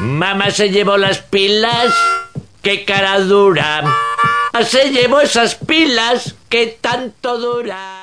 Mamá 0.00 0.50
se 0.50 0.70
llevó 0.70 0.96
las 0.96 1.18
pilas. 1.18 1.94
¡Qué 2.62 2.84
cara 2.84 3.18
dura! 3.20 3.82
Ah, 4.52 4.64
se 4.64 4.90
llevó 4.90 5.20
esas 5.20 5.54
pilas 5.54 6.34
que 6.48 6.66
tanto 6.80 7.38
duran. 7.38 8.01